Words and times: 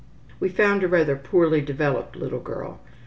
We 0.39 0.49
found 0.49 0.81
a 0.81 0.87
rather 0.87 1.15
poorly 1.15 1.61
developed 1.61 2.15
little 2.15 2.39
girl. 2.39 2.79